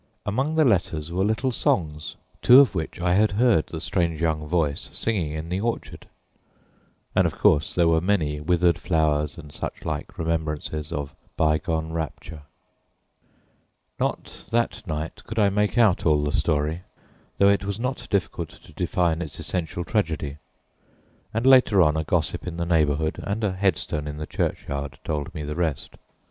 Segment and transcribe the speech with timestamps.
[0.25, 4.47] Among the letters were little songs, two of which I had heard the strange young
[4.47, 6.07] voice singing in the orchard,
[7.15, 12.41] and, of course, there were many withered flowers and such like remembrances of bygone rapture.
[13.99, 16.81] Not that night could I make out all the story,
[17.37, 20.37] though it was not difficult to define its essential tragedy,
[21.31, 25.31] and later on a gossip in the neighborhood and a headstone in the churchyard told
[25.35, 25.91] me the rest.